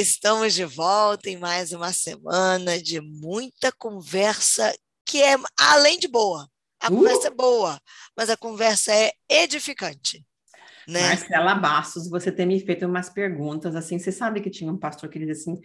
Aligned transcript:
estamos 0.00 0.54
de 0.54 0.64
volta 0.64 1.28
em 1.28 1.36
mais 1.36 1.72
uma 1.72 1.92
semana 1.92 2.80
de 2.80 3.00
muita 3.00 3.72
conversa 3.72 4.72
que 5.04 5.20
é 5.20 5.34
além 5.58 5.98
de 5.98 6.06
boa. 6.06 6.48
A 6.80 6.86
uh! 6.86 6.94
conversa 6.94 7.28
é 7.28 7.30
boa, 7.30 7.80
mas 8.16 8.30
a 8.30 8.36
conversa 8.36 8.92
é 8.94 9.10
edificante. 9.28 10.24
Né? 10.86 11.00
Marcela 11.00 11.54
Bastos, 11.54 12.08
você 12.08 12.30
tem 12.30 12.46
me 12.46 12.60
feito 12.60 12.86
umas 12.86 13.10
perguntas 13.10 13.74
assim. 13.74 13.98
Você 13.98 14.12
sabe 14.12 14.40
que 14.40 14.50
tinha 14.50 14.72
um 14.72 14.78
pastor 14.78 15.10
que 15.10 15.18
dizia 15.18 15.32
assim: 15.32 15.60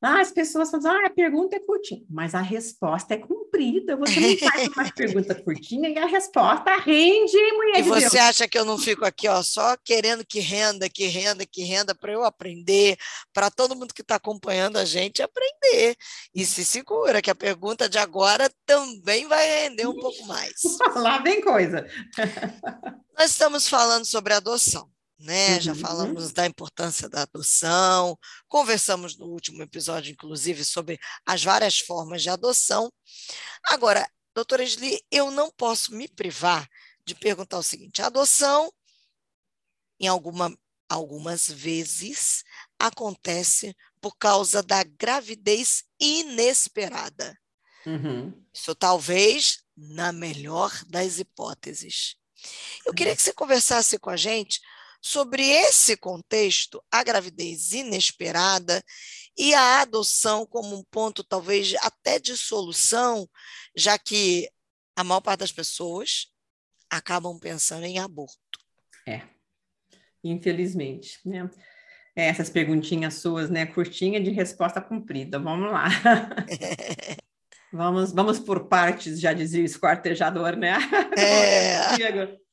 ah, 0.00 0.20
as 0.20 0.30
pessoas 0.30 0.70
falam, 0.70 0.92
ah, 0.92 1.06
a 1.06 1.10
pergunta 1.10 1.56
é 1.56 1.60
curtinha, 1.60 2.04
mas 2.08 2.32
a 2.32 2.40
resposta 2.40 3.14
é 3.14 3.18
comprida. 3.18 3.96
Você 3.96 4.20
não 4.20 4.38
faz 4.38 4.68
uma 4.68 4.92
pergunta 4.94 5.34
curtinha 5.34 5.88
e 5.88 5.98
a 5.98 6.06
resposta 6.06 6.76
rende, 6.76 7.36
mulher 7.52 7.80
E 7.80 7.82
de 7.82 7.88
você 7.88 8.10
Deus. 8.10 8.14
acha 8.14 8.48
que 8.48 8.56
eu 8.56 8.64
não 8.64 8.78
fico 8.78 9.04
aqui, 9.04 9.26
ó, 9.26 9.42
só 9.42 9.76
querendo 9.84 10.24
que 10.24 10.38
renda, 10.38 10.88
que 10.88 11.06
renda, 11.06 11.44
que 11.44 11.64
renda, 11.64 11.96
para 11.96 12.12
eu 12.12 12.22
aprender, 12.22 12.96
para 13.32 13.50
todo 13.50 13.74
mundo 13.74 13.92
que 13.92 14.02
está 14.02 14.14
acompanhando 14.14 14.76
a 14.76 14.84
gente 14.84 15.20
aprender. 15.20 15.96
E 16.32 16.44
se 16.46 16.64
segura, 16.64 17.20
que 17.20 17.30
a 17.30 17.34
pergunta 17.34 17.88
de 17.88 17.98
agora 17.98 18.48
também 18.64 19.26
vai 19.26 19.44
render 19.64 19.88
um 19.88 19.98
pouco 19.98 20.24
mais. 20.26 20.52
Lá 20.94 21.18
vem 21.18 21.40
coisa. 21.40 21.84
Nós 23.18 23.30
estamos 23.30 23.66
falando 23.68 24.04
sobre 24.04 24.32
adoção 24.32 24.88
né? 25.18 25.54
Uhum. 25.54 25.60
Já 25.60 25.74
falamos 25.74 26.32
da 26.32 26.46
importância 26.46 27.08
da 27.08 27.22
adoção, 27.22 28.16
conversamos 28.46 29.16
no 29.16 29.26
último 29.26 29.62
episódio, 29.62 30.12
inclusive, 30.12 30.64
sobre 30.64 30.98
as 31.26 31.42
várias 31.42 31.80
formas 31.80 32.22
de 32.22 32.30
adoção. 32.30 32.92
Agora, 33.64 34.08
doutora 34.34 34.62
Esli, 34.62 35.00
eu 35.10 35.30
não 35.30 35.50
posso 35.50 35.94
me 35.94 36.08
privar 36.08 36.68
de 37.04 37.14
perguntar 37.14 37.58
o 37.58 37.62
seguinte: 37.62 38.00
a 38.00 38.06
adoção, 38.06 38.72
em 39.98 40.06
alguma, 40.06 40.56
algumas 40.88 41.50
vezes, 41.50 42.44
acontece 42.78 43.76
por 44.00 44.16
causa 44.16 44.62
da 44.62 44.84
gravidez 44.84 45.84
inesperada. 45.98 47.36
Uhum. 47.84 48.32
Isso 48.52 48.74
talvez 48.74 49.62
na 49.76 50.12
melhor 50.12 50.72
das 50.86 51.18
hipóteses. 51.18 52.16
Eu 52.84 52.94
queria 52.94 53.16
que 53.16 53.22
você 53.22 53.32
conversasse 53.32 53.98
com 53.98 54.10
a 54.10 54.16
gente 54.16 54.60
sobre 55.00 55.42
esse 55.48 55.96
contexto, 55.96 56.82
a 56.90 57.02
gravidez 57.02 57.72
inesperada 57.72 58.82
e 59.36 59.54
a 59.54 59.82
adoção 59.82 60.44
como 60.44 60.76
um 60.76 60.82
ponto, 60.90 61.22
talvez 61.22 61.74
até 61.82 62.18
de 62.18 62.36
solução, 62.36 63.28
já 63.76 63.98
que 63.98 64.48
a 64.96 65.04
maior 65.04 65.20
parte 65.20 65.40
das 65.40 65.52
pessoas 65.52 66.32
acabam 66.90 67.38
pensando 67.38 67.84
em 67.84 67.98
aborto. 67.98 68.36
É, 69.06 69.22
infelizmente, 70.24 71.18
né? 71.24 71.48
É, 72.16 72.26
essas 72.26 72.50
perguntinhas 72.50 73.14
suas, 73.14 73.48
né? 73.48 73.64
Curtinha 73.64 74.20
de 74.20 74.30
resposta 74.30 74.80
cumprida. 74.80 75.38
Vamos 75.38 75.70
lá. 75.70 75.86
vamos, 77.72 78.12
vamos 78.12 78.40
por 78.40 78.66
partes, 78.66 79.20
já 79.20 79.32
dizia 79.32 79.62
o 79.62 79.64
esquartejador, 79.64 80.56
né? 80.56 80.76
É. 81.16 82.38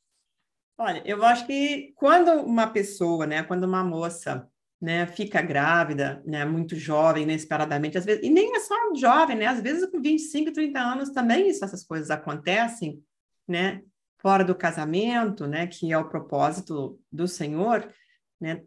Olha, 0.77 1.01
eu 1.05 1.23
acho 1.23 1.47
que 1.47 1.93
quando 1.95 2.31
uma 2.41 2.67
pessoa, 2.67 3.25
né, 3.25 3.43
quando 3.43 3.63
uma 3.63 3.83
moça, 3.83 4.47
né, 4.81 5.07
fica 5.07 5.41
grávida, 5.41 6.21
né, 6.25 6.43
muito 6.43 6.75
jovem, 6.75 7.23
inesperadamente, 7.23 7.97
às 7.97 8.03
vezes, 8.03 8.23
e 8.23 8.29
nem 8.29 8.55
é 8.55 8.59
só 8.59 8.75
jovem, 8.95 9.37
né, 9.37 9.45
às 9.47 9.61
vezes 9.61 9.89
com 9.89 10.01
25, 10.01 10.51
30 10.51 10.79
anos 10.79 11.11
também 11.11 11.47
isso, 11.49 11.63
essas 11.63 11.85
coisas 11.85 12.11
acontecem, 12.11 13.01
né, 13.47 13.81
fora 14.19 14.43
do 14.43 14.53
casamento, 14.53 15.47
né, 15.47 15.65
que 15.65 15.93
é 15.93 15.97
o 15.97 16.09
propósito 16.09 16.99
do 17.09 17.27
Senhor, 17.27 17.89
né, 18.39 18.61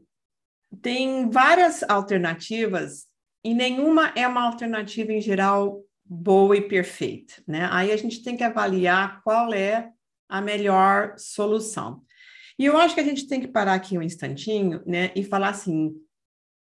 tem 0.81 1.31
várias 1.31 1.83
alternativas 1.83 3.06
e 3.45 3.55
nenhuma 3.55 4.12
é 4.16 4.27
uma 4.27 4.43
alternativa 4.43 5.12
em 5.12 5.21
geral 5.21 5.82
boa 6.05 6.56
e 6.56 6.69
perfeita, 6.69 7.34
né? 7.47 7.69
Aí 7.71 7.93
a 7.93 7.97
gente 7.97 8.22
tem 8.22 8.37
que 8.37 8.44
avaliar 8.44 9.22
qual 9.22 9.53
é 9.53 9.91
a 10.28 10.41
melhor 10.41 11.15
solução. 11.16 12.03
E 12.58 12.64
eu 12.64 12.76
acho 12.76 12.94
que 12.94 13.00
a 13.00 13.04
gente 13.04 13.28
tem 13.28 13.41
que 13.41 13.48
parar 13.48 13.74
aqui 13.74 13.96
um 13.96 14.02
instantinho, 14.02 14.82
né, 14.84 15.12
e 15.14 15.22
falar 15.22 15.50
assim 15.50 15.94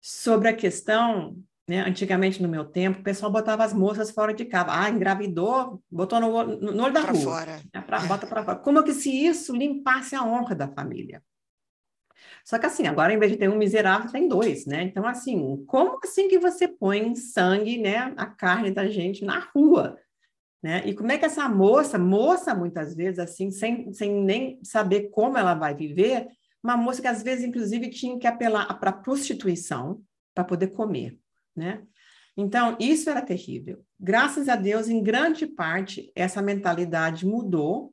sobre 0.00 0.48
a 0.48 0.54
questão, 0.54 1.38
né, 1.68 1.80
antigamente 1.80 2.42
no 2.42 2.48
meu 2.48 2.64
tempo, 2.64 3.00
o 3.00 3.02
pessoal 3.02 3.30
botava 3.30 3.64
as 3.64 3.72
moças 3.72 4.10
fora 4.10 4.34
de 4.34 4.44
casa. 4.44 4.70
Ah, 4.70 4.90
engravidou, 4.90 5.82
botou 5.90 6.20
no, 6.20 6.44
no, 6.44 6.82
olho 6.82 6.92
da 6.92 7.02
pra 7.02 7.12
rua. 7.12 7.22
Fora. 7.22 7.62
Né, 7.72 7.80
pra, 7.80 8.00
bota 8.00 8.26
para 8.26 8.44
fora. 8.44 8.58
Como 8.58 8.82
que 8.82 8.92
se 8.92 9.10
isso 9.10 9.54
limpasse 9.54 10.14
a 10.16 10.24
honra 10.24 10.54
da 10.54 10.68
família? 10.68 11.22
Só 12.44 12.58
que 12.58 12.66
assim, 12.66 12.86
agora 12.86 13.12
em 13.12 13.18
vez 13.18 13.32
de 13.32 13.38
ter 13.38 13.48
um 13.48 13.56
miserável, 13.56 14.10
tem 14.10 14.28
dois, 14.28 14.66
né? 14.66 14.82
Então, 14.82 15.06
assim, 15.06 15.64
como 15.66 15.98
assim 16.02 16.28
que 16.28 16.38
você 16.38 16.68
põe 16.68 17.14
sangue, 17.14 17.78
né, 17.78 18.12
a 18.16 18.26
carne 18.26 18.70
da 18.70 18.86
gente 18.86 19.24
na 19.24 19.38
rua? 19.38 19.98
Né? 20.64 20.82
E 20.86 20.94
como 20.94 21.12
é 21.12 21.18
que 21.18 21.26
essa 21.26 21.46
moça, 21.46 21.98
moça 21.98 22.54
muitas 22.54 22.94
vezes, 22.94 23.18
assim, 23.18 23.50
sem, 23.50 23.92
sem 23.92 24.24
nem 24.24 24.58
saber 24.64 25.10
como 25.10 25.36
ela 25.36 25.52
vai 25.52 25.74
viver, 25.74 26.26
uma 26.62 26.74
moça 26.74 27.02
que 27.02 27.06
às 27.06 27.22
vezes, 27.22 27.44
inclusive, 27.44 27.90
tinha 27.90 28.18
que 28.18 28.26
apelar 28.26 28.72
para 28.80 28.90
prostituição 28.90 30.00
para 30.34 30.42
poder 30.42 30.68
comer, 30.68 31.18
né? 31.54 31.82
Então, 32.34 32.78
isso 32.80 33.10
era 33.10 33.20
terrível. 33.20 33.84
Graças 34.00 34.48
a 34.48 34.56
Deus, 34.56 34.88
em 34.88 35.02
grande 35.02 35.46
parte, 35.46 36.10
essa 36.16 36.40
mentalidade 36.40 37.26
mudou, 37.26 37.92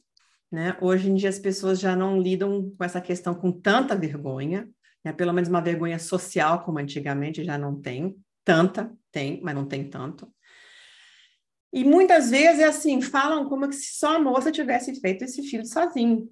né? 0.50 0.78
Hoje 0.80 1.10
em 1.10 1.16
dia 1.16 1.28
as 1.28 1.40
pessoas 1.40 1.78
já 1.78 1.94
não 1.94 2.22
lidam 2.22 2.74
com 2.78 2.86
essa 2.86 3.02
questão 3.02 3.36
com 3.36 3.52
tanta 3.52 3.98
vergonha, 3.98 4.70
né? 5.04 5.12
Pelo 5.12 5.34
menos 5.34 5.50
uma 5.50 5.60
vergonha 5.62 6.00
social 6.00 6.64
como 6.64 6.80
antigamente 6.80 7.44
já 7.44 7.58
não 7.58 7.82
tem, 7.82 8.16
tanta 8.46 8.90
tem, 9.12 9.42
mas 9.44 9.54
não 9.54 9.66
tem 9.66 9.90
tanto. 9.90 10.26
E 11.74 11.86
muitas 11.86 12.30
vezes 12.30 12.60
é 12.60 12.66
assim, 12.66 13.02
falam 13.02 13.48
como 13.48 13.72
se 13.72 13.98
só 13.98 14.18
a 14.18 14.20
moça 14.20 14.52
tivesse 14.52 15.00
feito 15.00 15.24
esse 15.24 15.42
filho 15.44 15.66
sozinho, 15.66 16.30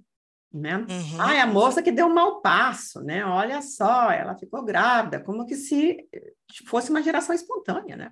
né? 0.53 0.77
Uhum. 0.77 1.21
Ah, 1.21 1.33
é 1.33 1.39
a 1.39 1.47
moça 1.47 1.81
que 1.81 1.91
deu 1.91 2.07
um 2.07 2.13
mau 2.13 2.41
passo, 2.41 3.01
né? 3.01 3.25
Olha 3.25 3.61
só, 3.61 4.11
ela 4.11 4.35
ficou 4.35 4.65
grávida, 4.65 5.21
como 5.21 5.45
que 5.45 5.55
se 5.55 5.97
fosse 6.67 6.89
uma 6.89 7.01
geração 7.01 7.33
espontânea, 7.33 7.95
né? 7.95 8.11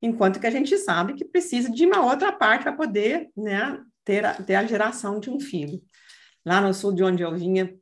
Enquanto 0.00 0.40
que 0.40 0.46
a 0.46 0.50
gente 0.50 0.76
sabe 0.78 1.14
que 1.14 1.24
precisa 1.24 1.70
de 1.70 1.84
uma 1.84 2.04
outra 2.04 2.32
parte 2.32 2.62
para 2.62 2.72
poder, 2.72 3.30
né, 3.36 3.82
ter 4.04 4.24
a, 4.24 4.34
ter 4.34 4.54
a 4.54 4.64
geração 4.64 5.18
de 5.18 5.30
um 5.30 5.40
filho. 5.40 5.82
Lá 6.44 6.60
no 6.60 6.72
sul 6.72 6.92
de 6.92 7.02
onde 7.02 7.22
eu 7.22 7.34
vinha, 7.34 7.74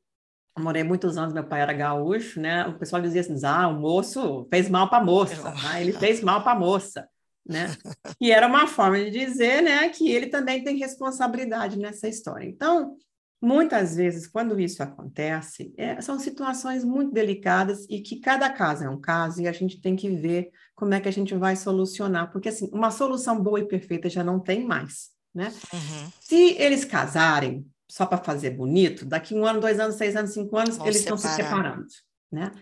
morei 0.58 0.84
muitos 0.84 1.16
anos, 1.16 1.34
meu 1.34 1.44
pai 1.44 1.60
era 1.60 1.72
gaúcho, 1.72 2.40
né? 2.40 2.66
O 2.66 2.78
pessoal 2.78 3.02
dizia 3.02 3.20
assim: 3.20 3.38
ah, 3.44 3.68
o 3.68 3.80
moço 3.80 4.46
fez 4.50 4.68
mal 4.68 4.88
para 4.88 4.98
a 4.98 5.04
moça, 5.04 5.54
ah, 5.68 5.80
ele 5.80 5.92
fez 5.92 6.20
mal 6.20 6.42
para 6.42 6.52
a 6.52 6.58
moça 6.58 7.08
né? 7.46 7.76
E 8.20 8.30
era 8.30 8.46
uma 8.46 8.66
forma 8.66 8.98
de 8.98 9.10
dizer, 9.10 9.62
né, 9.62 9.88
que 9.88 10.10
ele 10.10 10.26
também 10.26 10.62
tem 10.62 10.76
responsabilidade 10.76 11.78
nessa 11.78 12.08
história. 12.08 12.46
Então, 12.46 12.96
muitas 13.40 13.96
vezes, 13.96 14.26
quando 14.26 14.58
isso 14.60 14.82
acontece, 14.82 15.74
é, 15.76 16.00
são 16.00 16.18
situações 16.18 16.84
muito 16.84 17.12
delicadas 17.12 17.84
e 17.90 18.00
que 18.00 18.20
cada 18.20 18.48
caso 18.48 18.84
é 18.84 18.88
um 18.88 19.00
caso 19.00 19.42
e 19.42 19.48
a 19.48 19.52
gente 19.52 19.80
tem 19.80 19.96
que 19.96 20.08
ver 20.08 20.50
como 20.74 20.94
é 20.94 21.00
que 21.00 21.08
a 21.08 21.12
gente 21.12 21.34
vai 21.34 21.56
solucionar, 21.56 22.30
porque 22.30 22.48
assim, 22.48 22.70
uma 22.72 22.90
solução 22.90 23.40
boa 23.40 23.60
e 23.60 23.66
perfeita 23.66 24.08
já 24.08 24.22
não 24.22 24.38
tem 24.38 24.64
mais, 24.64 25.10
né? 25.34 25.52
Uhum. 25.72 26.12
Se 26.20 26.56
eles 26.58 26.84
casarem 26.84 27.66
só 27.90 28.06
para 28.06 28.18
fazer 28.18 28.50
bonito, 28.50 29.04
daqui 29.04 29.34
um 29.34 29.44
ano, 29.44 29.60
dois 29.60 29.78
anos, 29.78 29.96
seis 29.96 30.16
anos, 30.16 30.32
cinco 30.32 30.56
anos, 30.56 30.76
Vão 30.76 30.86
eles 30.86 31.02
separar. 31.02 31.16
estão 31.16 31.30
se 31.30 31.36
separando, 31.36 31.86
né? 32.30 32.52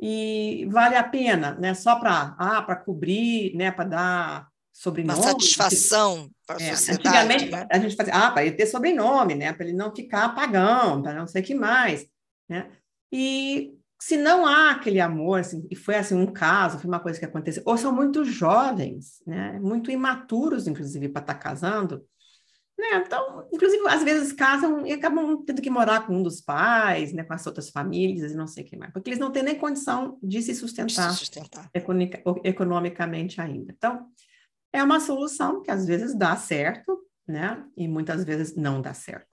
E 0.00 0.66
vale 0.70 0.96
a 0.96 1.02
pena, 1.02 1.54
né? 1.54 1.74
Só 1.74 1.96
para 1.96 2.34
ah, 2.38 2.62
para 2.62 2.76
cobrir, 2.76 3.54
né? 3.54 3.70
Para 3.70 3.84
dar 3.84 4.48
sobrenome. 4.72 5.18
Uma 5.18 5.28
satisfação 5.28 6.30
para 6.46 6.58
a 6.58 6.62
é, 6.62 6.76
sociedade. 6.76 7.08
Antigamente 7.08 7.50
né? 7.50 7.66
a 7.70 7.78
gente 7.78 7.96
fazia, 7.96 8.14
ah, 8.14 8.30
para 8.30 8.44
ele 8.44 8.56
ter 8.56 8.66
sobrenome, 8.66 9.34
né? 9.34 9.52
Para 9.52 9.66
ele 9.66 9.76
não 9.76 9.94
ficar 9.94 10.34
pagão, 10.34 11.02
para 11.02 11.14
não 11.14 11.26
sei 11.26 11.42
o 11.42 11.44
que 11.44 11.54
mais, 11.54 12.06
né? 12.48 12.68
E 13.10 13.72
se 13.98 14.16
não 14.16 14.46
há 14.46 14.72
aquele 14.72 15.00
amor, 15.00 15.40
assim, 15.40 15.66
e 15.70 15.74
foi 15.74 15.94
assim 15.94 16.14
um 16.14 16.26
caso, 16.26 16.78
foi 16.78 16.88
uma 16.88 17.00
coisa 17.00 17.18
que 17.18 17.24
aconteceu, 17.24 17.62
ou 17.64 17.78
são 17.78 17.92
muito 17.92 18.24
jovens, 18.24 19.22
né? 19.26 19.58
Muito 19.60 19.90
imaturos, 19.90 20.66
inclusive, 20.66 21.08
para 21.08 21.22
estar 21.22 21.34
tá 21.34 21.40
casando, 21.40 22.04
né? 22.78 23.02
Então, 23.04 23.48
inclusive, 23.52 23.88
às 23.88 24.02
vezes 24.02 24.32
casam 24.32 24.86
e 24.86 24.92
acabam 24.92 25.42
tendo 25.44 25.62
que 25.62 25.70
morar 25.70 26.06
com 26.06 26.14
um 26.14 26.22
dos 26.22 26.40
pais, 26.40 27.12
né, 27.12 27.24
com 27.24 27.32
as 27.32 27.46
outras 27.46 27.70
famílias 27.70 28.32
e 28.32 28.36
não 28.36 28.46
sei 28.46 28.64
o 28.64 28.66
que 28.66 28.76
mais, 28.76 28.92
porque 28.92 29.08
eles 29.08 29.18
não 29.18 29.32
têm 29.32 29.42
nem 29.42 29.58
condição 29.58 30.18
de 30.22 30.42
se 30.42 30.54
sustentar, 30.54 31.10
se 31.10 31.18
sustentar. 31.18 31.70
economicamente 32.44 33.40
ainda. 33.40 33.72
Então, 33.76 34.08
é 34.72 34.82
uma 34.82 35.00
solução 35.00 35.62
que 35.62 35.70
às 35.70 35.86
vezes 35.86 36.14
dá 36.14 36.36
certo, 36.36 36.98
né, 37.26 37.64
e 37.76 37.88
muitas 37.88 38.24
vezes 38.24 38.54
não 38.54 38.82
dá 38.82 38.92
certo. 38.92 39.26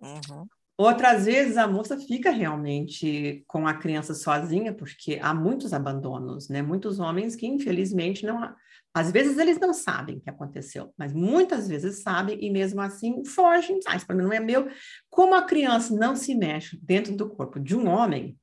Uhum. 0.00 0.46
Outras 0.80 1.24
vezes 1.24 1.56
a 1.56 1.66
moça 1.66 1.98
fica 1.98 2.30
realmente 2.30 3.42
com 3.48 3.66
a 3.66 3.74
criança 3.74 4.14
sozinha, 4.14 4.72
porque 4.72 5.18
há 5.20 5.34
muitos 5.34 5.72
abandonos, 5.72 6.48
né? 6.48 6.62
Muitos 6.62 7.00
homens 7.00 7.34
que, 7.34 7.48
infelizmente, 7.48 8.24
não, 8.24 8.54
às 8.94 9.10
vezes 9.10 9.38
eles 9.38 9.58
não 9.58 9.74
sabem 9.74 10.18
o 10.18 10.20
que 10.20 10.30
aconteceu, 10.30 10.94
mas 10.96 11.12
muitas 11.12 11.66
vezes 11.66 12.00
sabem 12.00 12.38
e 12.40 12.48
mesmo 12.48 12.80
assim 12.80 13.24
fogem. 13.24 13.80
Ah, 13.88 13.96
isso 13.96 14.06
para 14.06 14.14
mim 14.14 14.22
não 14.22 14.32
é 14.32 14.38
meu. 14.38 14.68
Como 15.10 15.34
a 15.34 15.42
criança 15.42 15.92
não 15.96 16.14
se 16.14 16.32
mexe 16.32 16.78
dentro 16.80 17.12
do 17.16 17.28
corpo 17.28 17.58
de 17.58 17.74
um 17.74 17.88
homem, 17.88 18.38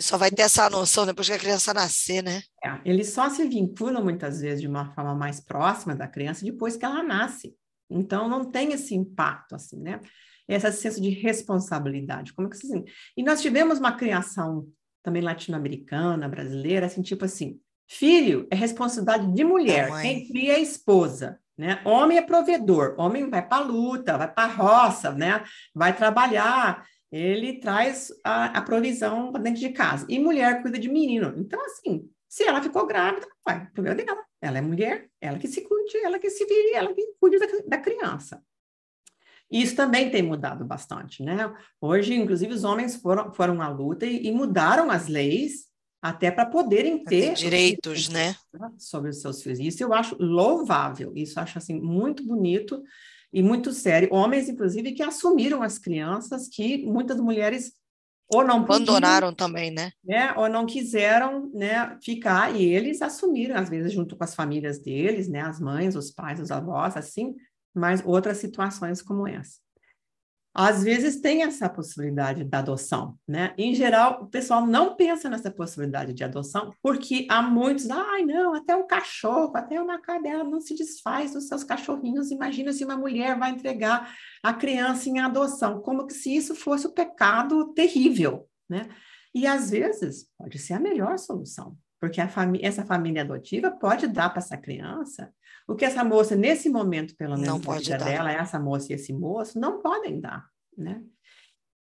Só 0.00 0.16
vai 0.16 0.30
ter 0.30 0.42
essa 0.42 0.68
noção 0.70 1.06
depois 1.06 1.28
que 1.28 1.34
a 1.34 1.38
criança 1.38 1.74
nascer, 1.74 2.22
né? 2.22 2.42
É, 2.64 2.80
eles 2.84 3.10
só 3.10 3.28
se 3.30 3.46
vinculam 3.48 4.02
muitas 4.02 4.40
vezes 4.40 4.60
de 4.60 4.68
uma 4.68 4.92
forma 4.94 5.14
mais 5.14 5.40
próxima 5.40 5.94
da 5.94 6.06
criança 6.06 6.44
depois 6.44 6.76
que 6.76 6.84
ela 6.84 7.02
nasce. 7.02 7.56
Então, 7.90 8.28
não 8.28 8.44
tem 8.44 8.72
esse 8.72 8.94
impacto, 8.94 9.54
assim, 9.54 9.80
né? 9.80 10.00
Esse 10.48 10.72
senso 10.72 11.00
de 11.00 11.10
responsabilidade. 11.10 12.32
Como 12.32 12.48
é 12.48 12.50
que 12.50 12.56
assim? 12.56 12.84
E 13.16 13.22
nós 13.22 13.42
tivemos 13.42 13.78
uma 13.78 13.92
criação 13.92 14.66
também 15.02 15.22
latino-americana, 15.22 16.28
brasileira, 16.28 16.86
assim, 16.86 17.02
tipo 17.02 17.24
assim, 17.24 17.60
filho 17.86 18.46
é 18.50 18.56
responsabilidade 18.56 19.32
de 19.32 19.44
mulher, 19.44 19.90
quem 20.02 20.26
cria 20.26 20.52
é 20.52 20.56
a 20.56 20.60
esposa, 20.60 21.38
né? 21.56 21.80
Homem 21.84 22.18
é 22.18 22.22
provedor, 22.22 22.94
homem 22.98 23.28
vai 23.30 23.46
para 23.46 23.62
a 23.62 23.66
luta, 23.66 24.18
vai 24.18 24.32
para 24.32 24.44
a 24.44 24.46
roça, 24.46 25.10
né? 25.12 25.42
Vai 25.74 25.96
trabalhar, 25.96 26.86
ele 27.10 27.58
traz 27.58 28.12
a, 28.22 28.58
a 28.58 28.62
provisão 28.62 29.32
para 29.32 29.42
dentro 29.42 29.60
de 29.60 29.70
casa. 29.70 30.06
E 30.08 30.18
mulher 30.18 30.62
cuida 30.62 30.78
de 30.78 30.88
menino. 30.88 31.34
Então, 31.36 31.60
assim, 31.64 32.08
se 32.28 32.44
ela 32.44 32.62
ficou 32.62 32.86
grávida, 32.86 33.26
vai, 33.44 33.66
problema 33.70 33.96
dela. 33.96 34.22
Ela 34.40 34.58
é 34.58 34.60
mulher, 34.60 35.08
ela 35.20 35.38
que 35.38 35.48
se 35.48 35.62
cuide, 35.62 35.96
ela 36.04 36.18
que 36.18 36.30
se 36.30 36.44
vire, 36.44 36.74
ela 36.74 36.92
que 36.92 37.02
cuide 37.18 37.38
da, 37.38 37.46
da 37.66 37.78
criança. 37.78 38.42
Isso 39.50 39.74
também 39.74 40.10
tem 40.10 40.22
mudado 40.22 40.64
bastante, 40.64 41.22
né? 41.22 41.52
Hoje, 41.80 42.14
inclusive, 42.14 42.52
os 42.52 42.64
homens 42.64 42.96
foram, 42.96 43.32
foram 43.32 43.62
à 43.62 43.68
luta 43.68 44.04
e, 44.04 44.26
e 44.26 44.32
mudaram 44.32 44.90
as 44.90 45.08
leis 45.08 45.68
até 46.02 46.30
para 46.30 46.46
poderem 46.46 47.02
ter 47.02 47.34
direitos, 47.34 48.08
né? 48.08 48.36
Sobre 48.76 49.10
os 49.10 49.20
seus 49.20 49.42
filhos. 49.42 49.58
Isso 49.58 49.82
eu 49.82 49.92
acho 49.92 50.16
louvável, 50.20 51.12
isso 51.16 51.38
eu 51.38 51.42
acho 51.42 51.58
assim 51.58 51.80
muito 51.80 52.24
bonito 52.24 52.82
e 53.32 53.42
muito 53.42 53.72
sério. 53.72 54.08
Homens, 54.12 54.48
inclusive, 54.48 54.92
que 54.92 55.02
assumiram 55.02 55.62
as 55.62 55.78
crianças, 55.78 56.48
que 56.48 56.84
muitas 56.86 57.18
mulheres 57.18 57.72
ou 58.30 58.44
não 58.44 58.58
abandonaram 58.58 59.28
podiam, 59.28 59.34
também, 59.34 59.70
né? 59.70 59.90
né? 60.04 60.34
Ou 60.36 60.48
não 60.48 60.66
quiseram, 60.66 61.50
né, 61.54 61.96
ficar 62.02 62.54
e 62.54 62.62
eles 62.62 63.00
assumiram 63.00 63.56
às 63.56 63.70
vezes 63.70 63.90
junto 63.90 64.16
com 64.16 64.22
as 64.22 64.34
famílias 64.34 64.78
deles, 64.78 65.28
né, 65.28 65.40
as 65.40 65.58
mães, 65.58 65.96
os 65.96 66.10
pais, 66.10 66.38
os 66.38 66.50
avós, 66.50 66.94
assim, 66.94 67.34
mas 67.78 68.02
outras 68.04 68.38
situações 68.38 69.00
como 69.00 69.26
essa 69.26 69.58
às 70.60 70.82
vezes 70.82 71.20
tem 71.20 71.44
essa 71.44 71.68
possibilidade 71.68 72.42
da 72.42 72.58
adoção, 72.58 73.16
né? 73.28 73.54
Em 73.56 73.72
geral, 73.76 74.24
o 74.24 74.26
pessoal 74.26 74.66
não 74.66 74.96
pensa 74.96 75.30
nessa 75.30 75.52
possibilidade 75.52 76.12
de 76.12 76.24
adoção, 76.24 76.74
porque 76.82 77.28
há 77.30 77.40
muitos, 77.40 77.88
ai, 77.88 78.24
não, 78.24 78.54
até 78.54 78.74
um 78.74 78.84
cachorro, 78.84 79.56
até 79.56 79.80
uma 79.80 80.00
cadela 80.00 80.42
não 80.42 80.60
se 80.60 80.74
desfaz 80.74 81.32
dos 81.32 81.46
seus 81.46 81.62
cachorrinhos. 81.62 82.32
Imagina 82.32 82.72
se 82.72 82.84
uma 82.84 82.96
mulher 82.96 83.38
vai 83.38 83.52
entregar 83.52 84.12
a 84.42 84.52
criança 84.52 85.08
em 85.08 85.20
adoção, 85.20 85.80
como 85.80 86.08
que 86.08 86.14
se 86.14 86.34
isso 86.34 86.56
fosse 86.56 86.88
um 86.88 86.92
pecado 86.92 87.72
terrível, 87.72 88.48
né? 88.68 88.88
E 89.32 89.46
às 89.46 89.70
vezes 89.70 90.26
pode 90.36 90.58
ser 90.58 90.72
a 90.72 90.80
melhor 90.80 91.18
solução, 91.18 91.76
porque 92.00 92.24
famí 92.28 92.60
essa 92.62 92.84
família 92.84 93.22
adotiva 93.22 93.70
pode 93.70 94.06
dar 94.06 94.30
para 94.30 94.38
essa 94.38 94.56
criança 94.56 95.32
o 95.66 95.74
que 95.74 95.84
essa 95.84 96.02
moça, 96.02 96.34
nesse 96.34 96.70
momento, 96.70 97.14
pelo 97.14 97.34
menos, 97.34 97.46
não 97.46 97.60
pode 97.60 97.84
vida 97.84 97.98
dar. 97.98 98.04
dela, 98.06 98.32
essa 98.32 98.58
moça 98.58 98.90
e 98.90 98.94
esse 98.94 99.12
moço, 99.12 99.60
não 99.60 99.82
podem 99.82 100.18
dar, 100.18 100.48
né? 100.76 101.02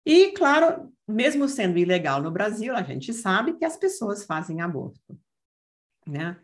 E, 0.06 0.32
claro, 0.34 0.94
mesmo 1.08 1.48
sendo 1.48 1.78
ilegal 1.78 2.22
no 2.22 2.30
Brasil, 2.30 2.76
a 2.76 2.84
gente 2.84 3.14
sabe 3.14 3.54
que 3.54 3.64
as 3.64 3.78
pessoas 3.78 4.26
fazem 4.26 4.62
aborto, 4.62 5.18
né? 6.06 6.38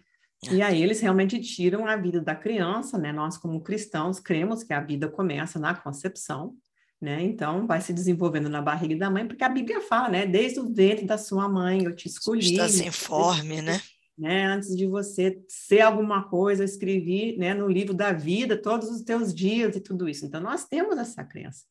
E 0.51 0.61
aí 0.61 0.81
eles 0.81 0.99
realmente 0.99 1.39
tiram 1.39 1.85
a 1.85 1.95
vida 1.95 2.19
da 2.19 2.35
criança, 2.35 2.97
né? 2.97 3.11
Nós, 3.11 3.37
como 3.37 3.61
cristãos, 3.61 4.19
cremos 4.19 4.63
que 4.63 4.73
a 4.73 4.81
vida 4.81 5.07
começa 5.07 5.59
na 5.59 5.73
concepção, 5.73 6.55
né? 7.03 7.21
Então, 7.21 7.67
vai 7.67 7.81
se 7.81 7.91
desenvolvendo 7.91 8.47
na 8.47 8.61
barriga 8.61 8.95
da 8.95 9.09
mãe, 9.09 9.27
porque 9.27 9.43
a 9.43 9.49
Bíblia 9.49 9.81
fala, 9.81 10.07
né? 10.07 10.25
Desde 10.25 10.61
o 10.61 10.73
ventre 10.73 11.05
da 11.05 11.17
sua 11.17 11.49
mãe, 11.49 11.83
eu 11.83 11.93
te 11.93 12.07
escolhi. 12.07 12.53
Está 12.53 12.69
sem 12.69 12.89
forme, 12.91 13.61
né? 13.61 13.81
né? 14.17 14.45
Antes 14.45 14.73
de 14.73 14.87
você 14.87 15.37
ser 15.49 15.81
alguma 15.81 16.23
coisa, 16.29 16.63
eu 16.63 16.65
escrevi, 16.65 17.35
né, 17.37 17.53
no 17.53 17.67
livro 17.67 17.93
da 17.93 18.13
vida 18.13 18.55
todos 18.55 18.89
os 18.89 19.01
teus 19.01 19.33
dias 19.33 19.75
e 19.75 19.81
tudo 19.81 20.07
isso. 20.07 20.25
Então 20.25 20.39
nós 20.39 20.65
temos 20.65 20.97
essa 20.97 21.25
crença. 21.25 21.65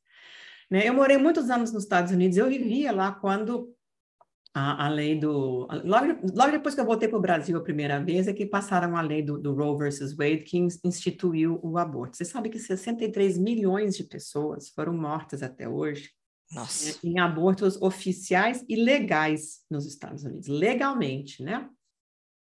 Né? 0.70 0.87
Eu 0.87 0.93
morei 0.93 1.17
muitos 1.17 1.49
anos 1.49 1.73
nos 1.73 1.84
Estados 1.84 2.12
Unidos, 2.12 2.37
eu 2.37 2.49
vivia 2.49 2.93
lá 2.93 3.11
quando 3.11 3.75
a, 4.55 4.87
a 4.87 4.89
lei 4.89 5.19
do 5.19 5.67
logo, 5.85 6.21
logo 6.35 6.53
depois 6.53 6.75
que 6.75 6.81
eu 6.81 6.85
voltei 6.85 7.09
para 7.09 7.19
o 7.19 7.23
Brasil 7.23 7.57
a 7.57 7.63
primeira 7.63 8.03
vez 8.03 8.29
é 8.29 8.33
que 8.33 8.45
passaram 8.45 8.97
a 8.97 9.01
lei 9.01 9.23
do, 9.23 9.39
do 9.39 9.55
Roe 9.55 9.79
versus 9.79 10.15
Wade 10.15 10.45
que 10.45 10.59
instituiu 10.85 11.59
o 11.63 11.79
aborto. 11.79 12.17
Você 12.17 12.25
sabe 12.25 12.51
que 12.51 12.59
63 12.59 13.39
milhões 13.39 13.97
de 13.97 14.05
pessoas 14.05 14.69
foram 14.69 14.93
mortas 14.93 15.43
até 15.43 15.69
hoje 15.69 16.11
né, 16.53 16.63
em 17.03 17.19
abortos 17.19 17.81
oficiais 17.81 18.65
e 18.69 18.77
legais 18.77 19.63
nos 19.71 19.87
Estados 19.87 20.23
Unidos, 20.23 20.49
legalmente, 20.49 21.43
né? 21.43 21.69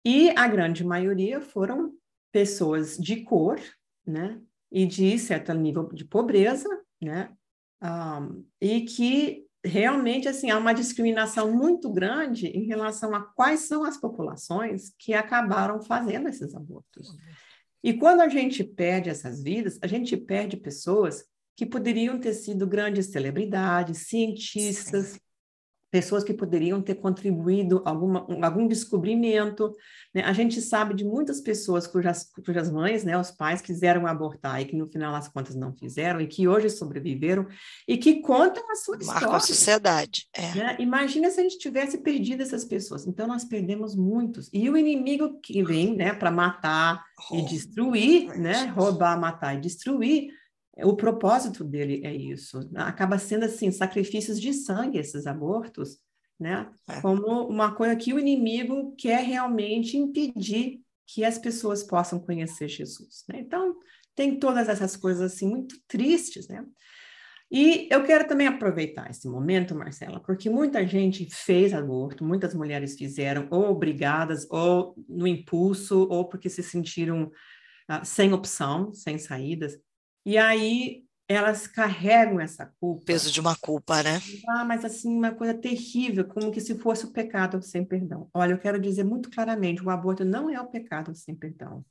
E 0.04 0.32
a 0.32 0.48
grande 0.48 0.84
maioria 0.84 1.40
foram 1.42 1.94
pessoas 2.32 2.98
de 2.98 3.24
cor, 3.24 3.60
né? 4.06 4.42
E 4.72 4.86
de 4.86 5.18
certo 5.20 5.54
nível 5.54 5.90
de 5.94 6.06
pobreza, 6.06 6.70
né? 7.02 7.32
Um, 7.82 8.46
e 8.60 8.82
que 8.82 9.46
realmente 9.64 10.28
assim 10.28 10.50
há 10.50 10.58
uma 10.58 10.74
discriminação 10.74 11.52
muito 11.52 11.92
grande 11.92 12.48
em 12.48 12.66
relação 12.66 13.14
a 13.14 13.22
quais 13.22 13.62
são 13.62 13.84
as 13.84 13.98
populações 13.98 14.94
que 14.98 15.14
acabaram 15.14 15.82
fazendo 15.82 16.30
esses 16.30 16.56
abortos. 16.56 17.16
E 17.84 17.94
quando 17.94 18.22
a 18.22 18.30
gente 18.30 18.64
perde 18.64 19.10
essas 19.10 19.42
vidas, 19.42 19.78
a 19.82 19.88
gente 19.88 20.16
perde 20.18 20.58
pessoas 20.58 21.26
que 21.56 21.66
poderiam 21.66 22.20
ter 22.20 22.34
sido 22.34 22.66
grandes 22.66 23.08
celebridades, 23.08 24.08
cientistas, 24.08 25.08
Sim 25.08 25.20
pessoas 25.91 26.24
que 26.24 26.33
poderiam 26.33 26.81
ter 26.81 26.95
contribuído 26.95 27.81
alguma, 27.86 28.25
algum 28.45 28.68
descobrimento. 28.68 29.74
Né? 30.13 30.21
A 30.21 30.33
gente 30.33 30.62
sabe 30.62 30.94
de 30.94 31.03
muitas 31.03 31.41
pessoas 31.41 31.88
cujas, 31.88 32.30
cujas 32.45 32.71
mães, 32.71 33.03
né, 33.03 33.18
os 33.18 33.31
pais, 33.31 33.62
quiseram 33.62 34.06
abortar 34.06 34.62
e 34.62 34.65
que 34.65 34.75
no 34.75 34.88
final 34.88 35.12
das 35.13 35.27
contas 35.27 35.56
não 35.56 35.74
fizeram 35.74 36.21
e 36.21 36.27
que 36.27 36.47
hoje 36.47 36.69
sobreviveram 36.69 37.47
e 37.88 37.97
que 37.97 38.21
contam 38.21 38.69
a 38.71 38.75
sua 38.75 38.97
Marca 38.97 39.13
história. 39.13 39.36
a 39.36 39.39
sociedade. 39.39 40.27
É. 40.33 40.56
Né? 40.56 40.75
Imagina 40.80 41.30
se 41.31 41.39
a 41.39 41.44
gente 41.44 41.57
tivesse 41.57 41.97
perdido 42.00 42.44
essas 42.44 42.65
pessoas. 42.65 43.07
Então, 43.07 43.27
nós 43.27 43.44
perdemos 43.44 43.95
muitos. 43.95 44.50
E 44.53 44.69
o 44.69 44.77
inimigo 44.77 45.39
que 45.41 45.63
vem 45.63 45.95
né, 45.95 46.13
para 46.13 46.31
matar 46.31 47.03
oh, 47.31 47.36
e 47.36 47.45
destruir, 47.45 48.38
né, 48.38 48.65
roubar, 48.75 49.19
matar 49.19 49.56
e 49.56 49.62
destruir, 49.62 50.30
o 50.77 50.95
propósito 50.95 51.63
dele 51.63 52.01
é 52.06 52.13
isso. 52.13 52.60
Acaba 52.75 53.18
sendo 53.18 53.45
assim, 53.45 53.71
sacrifícios 53.71 54.39
de 54.39 54.54
sangue 54.54 54.98
esses 54.98 55.27
abortos, 55.27 55.98
né? 56.39 56.70
É. 56.88 57.01
Como 57.01 57.48
uma 57.48 57.74
coisa 57.74 57.96
que 57.96 58.13
o 58.13 58.20
inimigo 58.20 58.96
quer 58.98 59.24
realmente 59.24 59.98
impedir 59.98 60.82
que 61.05 61.25
as 61.25 61.38
pessoas 61.38 61.84
possam 61.84 62.20
conhecer 62.20 62.67
Jesus, 62.67 63.25
né? 63.27 63.39
Então, 63.39 63.75
tem 64.15 64.38
todas 64.38 64.70
essas 64.70 64.96
coisas 64.96 65.34
assim 65.34 65.50
muito 65.50 65.75
tristes, 65.88 66.48
né? 66.48 66.65
E 67.51 67.88
eu 67.89 68.03
quero 68.03 68.27
também 68.27 68.46
aproveitar 68.46 69.10
esse 69.10 69.27
momento, 69.27 69.74
Marcela, 69.74 70.20
porque 70.20 70.50
muita 70.51 70.86
gente 70.86 71.27
fez 71.34 71.74
aborto, 71.74 72.24
muitas 72.24 72.53
mulheres 72.53 72.96
fizeram, 72.96 73.48
ou 73.50 73.72
obrigadas, 73.72 74.46
ou 74.51 74.94
no 75.08 75.25
impulso, 75.25 76.08
ou 76.10 76.29
porque 76.29 76.48
se 76.48 76.62
sentiram 76.62 77.24
uh, 77.89 78.05
sem 78.05 78.34
opção, 78.34 78.94
sem 78.94 79.17
saídas. 79.17 79.79
E 80.26 80.38
aí 80.38 81.04
elas 81.28 81.68
carregam 81.68 82.40
essa 82.40 82.66
culpa. 82.80 83.06
Peso 83.06 83.32
de 83.32 83.40
uma 83.40 83.56
culpa, 83.56 84.02
né? 84.02 84.20
Ah, 84.48 84.66
mas 84.66 84.84
assim, 84.84 85.16
uma 85.16 85.32
coisa 85.32 85.54
terrível, 85.54 86.26
como 86.26 86.52
que 86.52 86.60
se 86.60 86.76
fosse 86.80 87.06
o 87.06 87.12
pecado 87.12 87.62
sem 87.62 87.86
perdão. 87.86 88.28
Olha, 88.34 88.54
eu 88.54 88.58
quero 88.58 88.80
dizer 88.80 89.04
muito 89.04 89.30
claramente, 89.30 89.84
o 89.84 89.92
aborto 89.92 90.26
não 90.26 90.50
é 90.50 90.60
o 90.60 90.68
pecado 90.68 91.14
sem 91.14 91.36
perdão. 91.36 91.86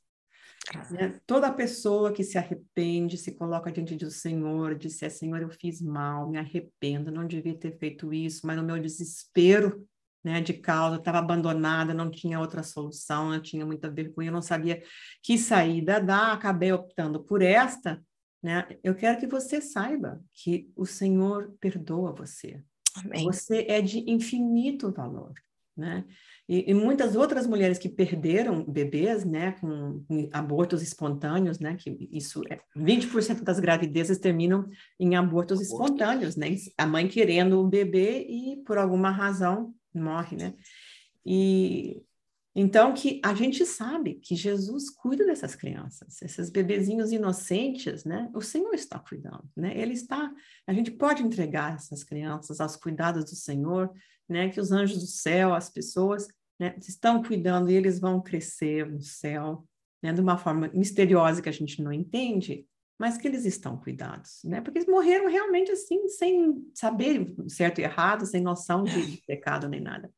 Né? 0.91 1.19
Toda 1.25 1.51
pessoa 1.53 2.11
que 2.11 2.23
se 2.23 2.37
arrepende, 2.37 3.17
se 3.17 3.31
coloca 3.31 3.71
diante 3.71 3.95
do 3.95 4.11
Senhor, 4.11 4.75
diz, 4.75 5.01
é, 5.01 5.09
Senhor, 5.09 5.41
eu 5.41 5.49
fiz 5.49 5.81
mal, 5.81 6.29
me 6.29 6.37
arrependo, 6.37 7.09
não 7.09 7.25
devia 7.25 7.57
ter 7.57 7.77
feito 7.77 8.13
isso, 8.13 8.45
mas 8.45 8.57
no 8.57 8.63
meu 8.63 8.77
desespero 8.77 9.87
né, 10.23 10.41
de 10.41 10.53
causa, 10.53 10.97
estava 10.97 11.19
abandonada, 11.19 11.93
não 11.93 12.11
tinha 12.11 12.39
outra 12.39 12.61
solução, 12.61 13.33
eu 13.33 13.41
tinha 13.41 13.65
muita 13.65 13.89
vergonha, 13.89 14.29
não 14.31 14.41
sabia 14.41 14.83
que 15.23 15.37
saída 15.37 15.99
dar, 15.99 16.33
acabei 16.33 16.71
optando 16.73 17.23
por 17.23 17.41
esta, 17.41 18.03
né? 18.41 18.67
Eu 18.83 18.95
quero 18.95 19.19
que 19.19 19.27
você 19.27 19.61
saiba 19.61 20.23
que 20.33 20.71
o 20.75 20.85
Senhor 20.85 21.53
perdoa 21.59 22.13
você. 22.13 22.61
Amém. 22.95 23.23
Você 23.25 23.65
é 23.67 23.81
de 23.81 24.09
infinito 24.09 24.91
valor, 24.91 25.33
né? 25.75 26.05
E, 26.47 26.71
e, 26.71 26.73
muitas 26.73 27.15
outras 27.15 27.45
mulheres 27.45 27.77
que 27.77 27.87
perderam 27.87 28.63
bebês, 28.63 29.23
né, 29.23 29.51
com, 29.61 30.03
com 30.07 30.27
abortos 30.33 30.81
espontâneos, 30.81 31.59
né, 31.59 31.75
que 31.75 32.09
isso 32.11 32.41
é 32.49 32.59
20% 32.75 33.43
das 33.43 33.59
gravidezes 33.59 34.17
terminam 34.17 34.67
em 34.99 35.15
abortos 35.15 35.59
Aborto. 35.59 35.71
espontâneos, 35.71 36.35
né? 36.35 36.47
A 36.75 36.87
mãe 36.87 37.07
querendo 37.07 37.59
o 37.59 37.67
bebê 37.67 38.25
e 38.27 38.63
por 38.65 38.79
alguma 38.79 39.11
razão 39.11 39.75
morre, 39.93 40.37
né? 40.37 40.55
E 41.23 42.01
Então, 42.61 42.93
que 42.93 43.21
a 43.23 43.33
gente 43.33 43.65
sabe 43.65 44.15
que 44.15 44.35
Jesus 44.35 44.89
cuida 44.89 45.25
dessas 45.25 45.55
crianças, 45.55 46.21
esses 46.21 46.49
bebezinhos 46.49 47.09
inocentes, 47.09 48.03
né? 48.03 48.29
O 48.33 48.41
Senhor 48.41 48.73
está 48.73 48.99
cuidando, 48.99 49.49
né? 49.55 49.71
Ele 49.79 49.93
está, 49.93 50.29
a 50.67 50.73
gente 50.73 50.91
pode 50.91 51.23
entregar 51.23 51.75
essas 51.75 52.03
crianças 52.03 52.59
aos 52.59 52.75
cuidados 52.75 53.23
do 53.23 53.33
Senhor, 53.33 53.89
né? 54.27 54.49
Que 54.49 54.59
os 54.59 54.73
anjos 54.73 54.99
do 54.99 55.07
céu, 55.07 55.53
as 55.53 55.69
pessoas, 55.69 56.27
né, 56.59 56.75
estão 56.85 57.23
cuidando 57.23 57.71
e 57.71 57.75
eles 57.75 57.97
vão 57.97 58.21
crescer 58.21 58.85
no 58.91 59.01
céu, 59.01 59.65
né? 60.03 60.11
De 60.11 60.19
uma 60.19 60.37
forma 60.37 60.69
misteriosa 60.73 61.41
que 61.41 61.47
a 61.47 61.53
gente 61.53 61.81
não 61.81 61.93
entende, 61.93 62.67
mas 62.99 63.17
que 63.17 63.25
eles 63.25 63.45
estão 63.45 63.77
cuidados, 63.77 64.41
né? 64.43 64.59
Porque 64.59 64.79
eles 64.79 64.89
morreram 64.89 65.29
realmente 65.29 65.71
assim, 65.71 66.09
sem 66.09 66.69
saber 66.75 67.33
certo 67.47 67.79
e 67.79 67.85
errado, 67.85 68.25
sem 68.25 68.41
noção 68.41 68.83
de, 68.83 69.11
de 69.11 69.23
pecado 69.25 69.69
nem 69.69 69.79
nada. 69.79 70.11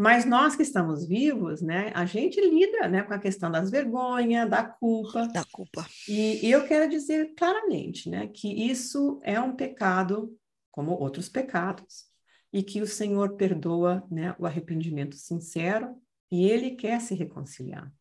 Mas 0.00 0.24
nós 0.24 0.56
que 0.56 0.62
estamos 0.62 1.06
vivos, 1.06 1.60
né, 1.60 1.92
a 1.94 2.06
gente 2.06 2.40
lida, 2.40 2.88
né, 2.88 3.02
com 3.02 3.12
a 3.12 3.18
questão 3.18 3.50
das 3.50 3.70
vergonhas, 3.70 4.48
da 4.48 4.64
culpa. 4.64 5.28
Da 5.28 5.44
culpa. 5.44 5.86
E, 6.08 6.46
e 6.46 6.50
eu 6.50 6.66
quero 6.66 6.88
dizer 6.88 7.34
claramente, 7.36 8.08
né, 8.08 8.26
que 8.26 8.48
isso 8.48 9.18
é 9.22 9.38
um 9.38 9.54
pecado 9.54 10.34
como 10.70 10.92
outros 10.92 11.28
pecados 11.28 12.06
e 12.50 12.62
que 12.62 12.80
o 12.80 12.86
Senhor 12.86 13.36
perdoa, 13.36 14.02
né, 14.10 14.34
o 14.38 14.46
arrependimento 14.46 15.16
sincero 15.16 15.94
e 16.30 16.48
Ele 16.48 16.70
quer 16.70 16.98
se 17.02 17.14
reconciliar, 17.14 17.92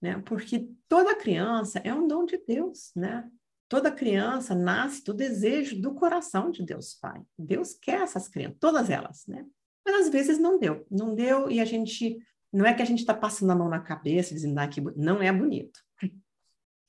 né? 0.00 0.22
Porque 0.24 0.70
toda 0.86 1.16
criança 1.16 1.80
é 1.82 1.92
um 1.92 2.06
dom 2.06 2.26
de 2.26 2.38
Deus, 2.46 2.92
né? 2.94 3.28
Toda 3.68 3.90
criança 3.90 4.54
nasce 4.54 5.02
do 5.02 5.12
desejo 5.12 5.80
do 5.80 5.94
coração 5.94 6.50
de 6.52 6.64
Deus 6.64 6.94
Pai. 6.94 7.20
Deus 7.36 7.74
quer 7.74 8.02
essas 8.02 8.28
crianças, 8.28 8.58
todas 8.60 8.88
elas, 8.88 9.24
né? 9.26 9.44
Mas 9.84 10.06
às 10.06 10.08
vezes 10.10 10.38
não 10.38 10.58
deu, 10.58 10.86
não 10.90 11.14
deu 11.14 11.50
e 11.50 11.60
a 11.60 11.64
gente 11.64 12.18
não 12.52 12.66
é 12.66 12.74
que 12.74 12.82
a 12.82 12.84
gente 12.84 13.00
está 13.00 13.14
passando 13.14 13.50
a 13.50 13.54
mão 13.54 13.68
na 13.68 13.80
cabeça 13.80 14.34
dizendo 14.34 14.58
ah, 14.58 14.66
que 14.66 14.80
não 14.96 15.22
é 15.22 15.32
bonito. 15.32 15.80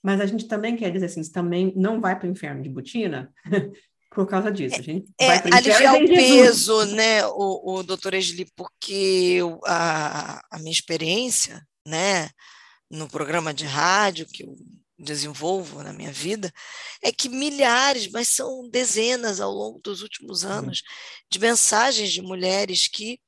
Mas 0.04 0.20
a 0.20 0.26
gente 0.26 0.48
também 0.48 0.76
quer 0.76 0.92
dizer 0.92 1.06
assim, 1.06 1.22
também 1.32 1.72
não 1.76 2.02
vai 2.02 2.18
para 2.18 2.28
o 2.28 2.32
inferno 2.32 2.64
de 2.64 2.70
botina 2.70 3.32
por 4.10 4.26
causa 4.28 4.52
disso. 4.52 4.80
A 4.80 4.82
gente 4.82 5.08
é, 5.20 5.28
vai 5.28 5.52
aliviar 5.54 5.96
o 5.96 6.08
peso, 6.08 6.86
né, 6.86 7.26
o, 7.28 7.76
o 7.76 7.84
doutor 7.84 8.16
Esli, 8.16 8.48
porque 8.56 9.40
a, 9.66 10.42
a 10.50 10.60
minha 10.60 10.72
experiência, 10.72 11.62
né, 11.88 12.30
no 12.90 13.08
programa 13.08 13.54
de 13.54 13.66
rádio 13.66 14.26
que 14.26 14.44
eu 14.44 14.56
desenvolvo 15.02 15.84
na 15.84 15.92
minha 15.94 16.12
vida, 16.12 16.52
é 17.02 17.12
que 17.12 17.30
milhares, 17.30 18.10
mas 18.10 18.28
são 18.28 18.70
dezenas 18.70 19.40
ao 19.42 19.52
longo 19.52 19.80
dos 19.80 20.02
últimos 20.02 20.44
uhum. 20.44 20.52
anos, 20.52 20.84
de 21.30 21.40
mensagens 21.40 22.12
de 22.12 22.22
mulheres 22.22 22.88
que 22.88 23.20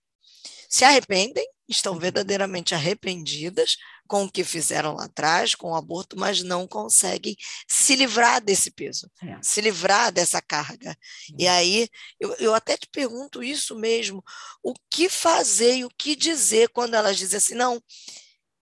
se 0.69 0.83
arrependem, 0.83 1.45
estão 1.67 1.93
uhum. 1.93 1.99
verdadeiramente 1.99 2.73
arrependidas 2.73 3.77
com 4.07 4.25
o 4.25 4.31
que 4.31 4.43
fizeram 4.43 4.95
lá 4.95 5.05
atrás, 5.05 5.55
com 5.55 5.71
o 5.71 5.75
aborto, 5.75 6.17
mas 6.17 6.43
não 6.43 6.67
conseguem 6.67 7.35
se 7.67 7.95
livrar 7.95 8.43
desse 8.43 8.69
peso, 8.69 9.09
é. 9.23 9.37
se 9.41 9.61
livrar 9.61 10.11
dessa 10.11 10.41
carga. 10.41 10.95
E 11.37 11.47
aí, 11.47 11.87
eu, 12.19 12.33
eu 12.35 12.53
até 12.53 12.77
te 12.77 12.87
pergunto 12.91 13.41
isso 13.41 13.75
mesmo: 13.75 14.23
o 14.61 14.73
que 14.89 15.09
fazer 15.09 15.77
e 15.77 15.85
o 15.85 15.89
que 15.89 16.15
dizer 16.15 16.69
quando 16.69 16.95
elas 16.95 17.17
dizem 17.17 17.37
assim, 17.37 17.55
não, 17.55 17.81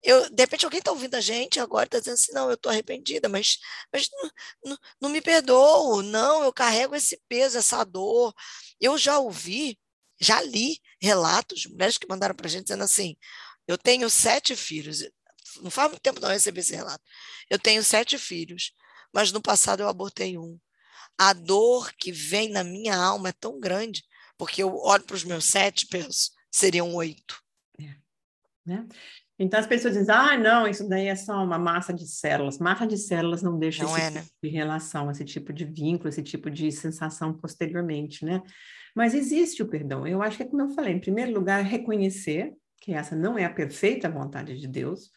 eu, 0.05 0.29
de 0.29 0.43
repente 0.43 0.65
alguém 0.65 0.79
está 0.79 0.91
ouvindo 0.91 1.15
a 1.15 1.21
gente 1.21 1.59
agora 1.59 1.85
está 1.87 1.97
dizendo 1.97 2.13
assim, 2.13 2.31
não, 2.31 2.47
eu 2.47 2.53
estou 2.53 2.71
arrependida, 2.71 3.27
mas, 3.27 3.57
mas 3.91 4.07
não, 4.63 4.77
não, 5.01 5.09
me 5.09 5.19
perdoo, 5.19 6.03
não, 6.03 6.43
eu 6.43 6.53
carrego 6.53 6.95
esse 6.95 7.19
peso, 7.27 7.57
essa 7.57 7.83
dor. 7.83 8.33
Eu 8.79 8.99
já 8.99 9.17
ouvi, 9.17 9.79
já 10.19 10.41
li 10.43 10.79
relatos 11.01 11.61
de 11.61 11.69
mulheres 11.69 11.97
que 11.97 12.07
mandaram 12.07 12.35
para 12.35 12.45
a 12.45 12.49
gente 12.49 12.65
dizendo 12.65 12.83
assim, 12.83 13.17
eu 13.67 13.79
tenho 13.79 14.07
sete 14.07 14.55
filhos, 14.55 14.99
não 15.61 15.71
faz 15.71 15.89
muito 15.89 16.01
tempo 16.03 16.21
não 16.21 16.29
recebi 16.29 16.59
esse 16.59 16.75
relato, 16.75 17.03
eu 17.49 17.57
tenho 17.57 17.83
sete 17.83 18.17
filhos, 18.19 18.73
mas 19.11 19.31
no 19.31 19.41
passado 19.41 19.81
eu 19.81 19.87
abortei 19.89 20.37
um. 20.37 20.59
A 21.17 21.33
dor 21.33 21.91
que 21.93 22.11
vem 22.11 22.49
na 22.49 22.63
minha 22.63 22.95
alma 22.95 23.29
é 23.29 23.33
tão 23.33 23.59
grande, 23.59 24.03
porque 24.37 24.61
eu 24.61 24.75
olho 24.75 25.03
para 25.03 25.15
os 25.15 25.23
meus 25.23 25.45
sete 25.45 25.83
e 25.83 25.87
penso, 25.87 26.31
seriam 26.51 26.93
oito. 26.93 27.41
É. 27.79 27.95
Né? 28.65 28.87
Então 29.37 29.59
as 29.59 29.67
pessoas 29.67 29.95
dizem, 29.95 30.13
ah, 30.15 30.37
não, 30.37 30.65
isso 30.65 30.87
daí 30.87 31.07
é 31.07 31.15
só 31.15 31.43
uma 31.43 31.59
massa 31.59 31.93
de 31.93 32.07
células. 32.07 32.57
Massa 32.57 32.87
de 32.87 32.97
células 32.97 33.43
não 33.43 33.59
deixa 33.59 33.83
não 33.83 33.97
esse 33.97 34.07
é, 34.07 34.11
né? 34.11 34.21
tipo 34.21 34.35
de 34.43 34.49
relação, 34.49 35.11
esse 35.11 35.25
tipo 35.25 35.51
de 35.51 35.65
vínculo, 35.65 36.07
esse 36.07 36.23
tipo 36.23 36.49
de 36.49 36.71
sensação 36.71 37.33
posteriormente, 37.33 38.23
né? 38.23 38.41
Mas 38.95 39.13
existe 39.13 39.61
o 39.61 39.67
perdão. 39.67 40.07
Eu 40.07 40.21
acho 40.21 40.37
que 40.37 40.43
é 40.43 40.45
como 40.45 40.61
eu 40.61 40.69
falei, 40.69 40.93
em 40.93 40.99
primeiro 40.99 41.33
lugar, 41.33 41.61
reconhecer 41.63 42.53
que 42.79 42.93
essa 42.93 43.13
não 43.13 43.37
é 43.37 43.43
a 43.43 43.49
perfeita 43.49 44.09
vontade 44.09 44.57
de 44.57 44.67
Deus, 44.67 45.11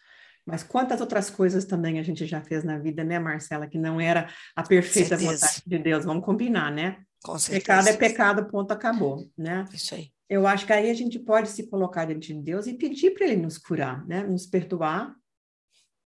mas 0.45 0.65
quantas 0.65 1.01
outras 1.01 1.31
coisas 1.31 1.65
também 1.65 2.01
a 2.01 2.03
gente 2.03 2.27
já 2.27 2.41
fez 2.41 2.65
na 2.65 2.79
vida, 2.79 3.05
né, 3.05 3.19
Marcela, 3.21 3.69
que 3.69 3.79
não 3.79 4.01
era 4.01 4.29
a 4.57 4.63
perfeita 4.65 5.17
vontade 5.17 5.63
de 5.65 5.79
Deus, 5.79 6.05
vamos 6.05 6.25
combinar, 6.25 6.73
né? 6.73 7.03
Com 7.23 7.39
certeza. 7.39 7.61
Pecado 7.61 7.89
é 7.89 7.97
pecado, 7.97 8.47
ponto, 8.47 8.73
acabou, 8.73 9.31
né? 9.37 9.65
Isso 9.73 9.95
aí 9.95 10.11
eu 10.29 10.47
acho 10.47 10.67
que 10.67 10.73
aí 10.73 10.91
a 10.91 10.95
gente 10.95 11.19
pode 11.19 11.49
se 11.49 11.69
colocar 11.69 12.05
diante 12.05 12.35
de 12.35 12.41
Deus 12.41 12.67
e 12.67 12.75
pedir 12.75 13.13
para 13.13 13.27
Ele 13.27 13.43
nos 13.43 13.57
curar, 13.57 14.07
né? 14.07 14.23
nos 14.23 14.47
perdoar. 14.47 15.15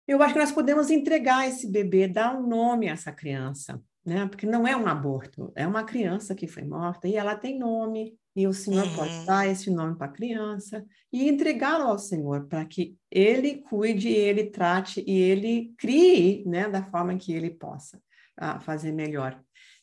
Eu 0.07 0.23
acho 0.23 0.35
que 0.35 0.41
nós 0.41 0.53
podemos 0.53 0.91
entregar 0.91 1.49
esse 1.49 1.71
bebê, 1.71 2.07
dar 2.07 2.37
um 2.39 2.47
nome 2.47 2.89
a 2.89 2.93
essa 2.93 3.11
criança, 3.11 3.83
né? 4.05 4.27
porque 4.27 4.47
não 4.47 4.67
é 4.67 4.77
um 4.77 4.87
aborto, 4.87 5.53
é 5.57 5.67
uma 5.67 5.83
criança 5.83 6.35
que 6.35 6.47
foi 6.47 6.63
morta 6.63 7.09
e 7.09 7.17
ela 7.17 7.35
tem 7.35 7.59
nome, 7.59 8.17
e 8.37 8.47
o 8.47 8.53
Senhor 8.53 8.85
uhum. 8.85 8.95
pode 8.97 9.27
dar 9.27 9.49
esse 9.49 9.71
nome 9.71 9.97
para 9.97 10.07
a 10.07 10.13
criança 10.13 10.85
e 11.13 11.29
entregá-lo 11.29 11.85
ao 11.85 11.99
Senhor 11.99 12.47
para 12.47 12.65
que 12.65 12.97
Ele 13.11 13.63
cuide, 13.63 14.09
Ele 14.09 14.45
trate 14.47 15.05
e 15.07 15.17
Ele 15.17 15.73
crie 15.79 16.45
né, 16.47 16.69
da 16.69 16.83
forma 16.83 17.17
que 17.17 17.33
Ele 17.33 17.51
possa 17.51 17.97
uh, 18.41 18.61
fazer 18.61 18.93
melhor. 18.93 19.41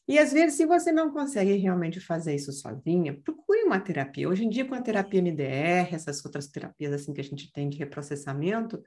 E 0.08 0.17
às 0.17 0.34
vezes, 0.34 0.55
se 0.58 0.65
você 0.65 0.91
não 0.91 1.12
consegue 1.12 1.53
realmente 1.53 2.00
fazer 2.00 2.36
isso 2.36 2.51
sozinha, 2.51 3.17
procure 3.24 3.63
uma 3.63 3.79
terapia. 3.79 4.27
Hoje 4.27 4.43
em 4.43 4.50
dia, 4.50 4.65
com 4.65 4.75
a 4.75 4.81
terapia 4.81 5.22
MDR, 5.22 5.93
essas 5.93 6.24
outras 6.25 6.48
terapias 6.48 6.93
assim 6.93 7.13
que 7.13 7.22
a 7.22 7.24
gente 7.24 7.51
tem 7.51 7.70
de 7.70 7.77
reprocessamento, 7.77 8.84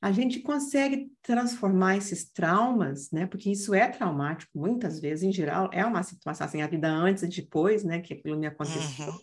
a 0.00 0.12
gente 0.12 0.40
consegue 0.40 1.12
transformar 1.22 1.96
esses 1.96 2.30
traumas, 2.30 3.10
né? 3.10 3.26
Porque 3.26 3.50
isso 3.50 3.74
é 3.74 3.86
traumático, 3.88 4.58
muitas 4.58 4.98
vezes, 4.98 5.24
em 5.24 5.32
geral, 5.32 5.68
é 5.72 5.84
uma 5.84 6.02
situação 6.02 6.46
assim, 6.46 6.62
a 6.62 6.66
vida 6.66 6.88
antes 6.88 7.22
e 7.22 7.28
depois, 7.28 7.84
né? 7.84 8.00
Que 8.00 8.14
aquilo 8.14 8.38
me 8.38 8.46
aconteceu. 8.46 9.08
Uhum. 9.08 9.18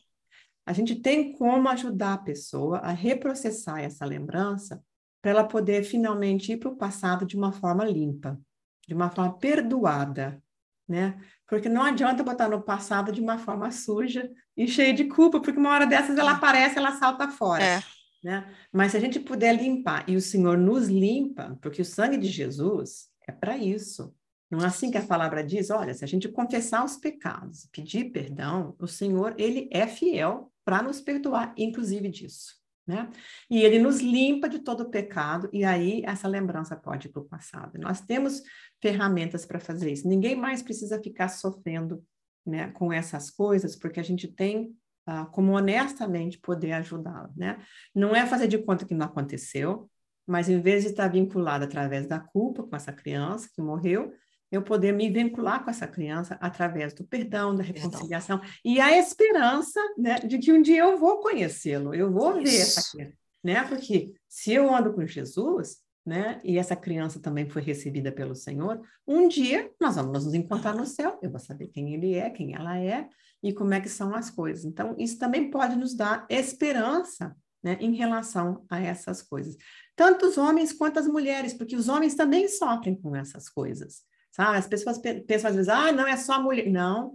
A 0.65 0.73
gente 0.73 0.95
tem 0.95 1.31
como 1.31 1.67
ajudar 1.69 2.13
a 2.13 2.17
pessoa 2.17 2.79
a 2.79 2.91
reprocessar 2.91 3.79
essa 3.79 4.05
lembrança 4.05 4.83
para 5.21 5.31
ela 5.31 5.43
poder 5.43 5.83
finalmente 5.83 6.51
ir 6.51 6.57
para 6.57 6.69
o 6.69 6.75
passado 6.75 7.25
de 7.25 7.35
uma 7.35 7.51
forma 7.51 7.83
limpa, 7.85 8.39
de 8.87 8.93
uma 8.93 9.09
forma 9.09 9.37
perdoada, 9.37 10.43
né? 10.87 11.19
Porque 11.47 11.69
não 11.69 11.83
adianta 11.83 12.23
botar 12.23 12.49
no 12.49 12.61
passado 12.61 13.11
de 13.11 13.21
uma 13.21 13.37
forma 13.37 13.71
suja 13.71 14.29
e 14.55 14.67
cheia 14.67 14.93
de 14.93 15.05
culpa, 15.05 15.39
porque 15.39 15.59
uma 15.59 15.71
hora 15.71 15.85
dessas 15.85 16.17
ela 16.17 16.31
aparece, 16.31 16.77
ela 16.77 16.93
salta 16.93 17.27
fora. 17.29 17.63
É. 17.63 17.83
Né? 18.23 18.45
Mas 18.71 18.91
se 18.91 18.97
a 18.97 18.99
gente 18.99 19.19
puder 19.19 19.53
limpar, 19.53 20.03
e 20.09 20.15
o 20.15 20.21
Senhor 20.21 20.57
nos 20.57 20.87
limpa, 20.87 21.57
porque 21.61 21.81
o 21.81 21.85
sangue 21.85 22.17
de 22.17 22.27
Jesus 22.27 23.09
é 23.27 23.31
para 23.31 23.57
isso. 23.57 24.13
Não 24.49 24.59
é 24.59 24.65
assim 24.65 24.89
que 24.89 24.97
a 24.97 25.05
palavra 25.05 25.43
diz? 25.43 25.69
Olha, 25.69 25.93
se 25.93 26.03
a 26.03 26.07
gente 26.07 26.29
confessar 26.29 26.83
os 26.83 26.95
pecados, 26.95 27.67
pedir 27.71 28.11
perdão, 28.11 28.75
o 28.79 28.87
Senhor, 28.87 29.35
ele 29.37 29.69
é 29.71 29.85
fiel 29.85 30.51
para 30.63 30.81
nos 30.81 31.01
perdoar, 31.01 31.53
inclusive 31.57 32.09
disso. 32.09 32.55
Né? 32.87 33.09
E 33.49 33.61
ele 33.61 33.79
nos 33.79 33.99
limpa 33.99 34.47
de 34.47 34.59
todo 34.59 34.81
o 34.81 34.89
pecado, 34.89 35.49
e 35.51 35.65
aí 35.65 36.01
essa 36.05 36.27
lembrança 36.27 36.75
pode 36.75 37.07
ir 37.07 37.11
para 37.11 37.21
o 37.21 37.25
passado. 37.25 37.77
Nós 37.77 37.99
temos 37.99 38.41
ferramentas 38.81 39.45
para 39.45 39.59
fazer 39.59 39.91
isso. 39.91 40.07
Ninguém 40.07 40.35
mais 40.35 40.61
precisa 40.61 41.01
ficar 41.01 41.27
sofrendo 41.27 42.01
né, 42.45 42.71
com 42.71 42.93
essas 42.93 43.29
coisas, 43.29 43.75
porque 43.75 43.99
a 43.99 44.03
gente 44.03 44.27
tem 44.27 44.73
uh, 45.07 45.29
como 45.31 45.51
honestamente 45.51 46.39
poder 46.39 46.71
ajudá-la. 46.71 47.29
Né? 47.35 47.61
Não 47.93 48.15
é 48.15 48.25
fazer 48.25 48.47
de 48.47 48.57
conta 48.57 48.85
que 48.85 48.95
não 48.95 49.07
aconteceu, 49.07 49.89
mas 50.25 50.47
em 50.47 50.61
vez 50.61 50.83
de 50.83 50.89
estar 50.89 51.09
vinculado 51.09 51.65
através 51.65 52.07
da 52.07 52.19
culpa 52.19 52.63
com 52.63 52.75
essa 52.75 52.93
criança 52.93 53.49
que 53.53 53.61
morreu, 53.61 54.13
eu 54.51 54.61
poder 54.61 54.93
me 54.93 55.09
vincular 55.09 55.63
com 55.63 55.69
essa 55.69 55.87
criança 55.87 56.37
através 56.39 56.93
do 56.93 57.03
perdão, 57.03 57.55
da 57.55 57.63
reconciliação 57.63 58.39
perdão. 58.39 58.55
e 58.63 58.79
a 58.79 58.97
esperança 58.97 59.79
né, 59.97 60.15
de 60.19 60.37
que 60.37 60.51
um 60.51 60.61
dia 60.61 60.83
eu 60.83 60.97
vou 60.97 61.19
conhecê-lo, 61.19 61.93
eu 61.93 62.11
vou 62.11 62.39
Isso. 62.39 62.43
ver 62.43 62.61
essa 62.61 62.91
criança, 62.91 63.17
né? 63.43 63.63
Porque 63.67 64.13
se 64.27 64.53
eu 64.53 64.73
ando 64.73 64.93
com 64.93 65.05
Jesus, 65.05 65.77
né, 66.05 66.39
e 66.43 66.57
essa 66.57 66.75
criança 66.75 67.19
também 67.19 67.49
foi 67.49 67.61
recebida 67.61 68.11
pelo 68.11 68.33
Senhor, 68.33 68.81
um 69.05 69.27
dia 69.27 69.69
nós 69.79 69.95
vamos 69.95 70.23
nos 70.23 70.33
encontrar 70.33 70.73
no 70.73 70.85
céu, 70.85 71.19
eu 71.21 71.29
vou 71.29 71.39
saber 71.39 71.67
quem 71.67 71.93
ele 71.93 72.13
é, 72.13 72.29
quem 72.29 72.55
ela 72.55 72.79
é 72.79 73.09
e 73.43 73.53
como 73.53 73.73
é 73.73 73.81
que 73.81 73.89
são 73.89 74.15
as 74.15 74.29
coisas. 74.29 74.63
Então, 74.63 74.95
isso 74.97 75.19
também 75.19 75.51
pode 75.51 75.75
nos 75.75 75.93
dar 75.93 76.25
esperança 76.29 77.35
né, 77.61 77.77
em 77.81 77.93
relação 77.95 78.65
a 78.69 78.79
essas 78.79 79.21
coisas. 79.21 79.57
Tanto 79.95 80.27
os 80.27 80.37
homens 80.37 80.71
quanto 80.71 80.99
as 80.99 81.07
mulheres, 81.07 81.53
porque 81.53 81.75
os 81.75 81.89
homens 81.89 82.15
também 82.15 82.47
sofrem 82.47 82.95
com 82.95 83.15
essas 83.15 83.49
coisas. 83.49 84.03
Sabe? 84.31 84.57
As 84.57 84.67
pessoas 84.67 84.97
pensam 84.97 85.49
às 85.49 85.55
vezes, 85.55 85.69
ah, 85.69 85.91
não 85.91 86.07
é 86.07 86.15
só 86.15 86.33
a 86.33 86.39
mulher. 86.39 86.69
Não. 86.69 87.13